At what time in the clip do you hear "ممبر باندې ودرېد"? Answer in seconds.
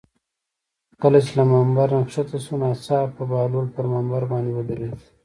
3.93-4.99